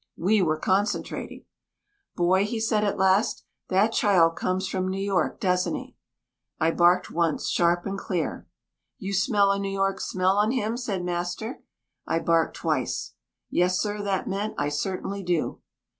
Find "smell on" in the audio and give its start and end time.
9.99-10.53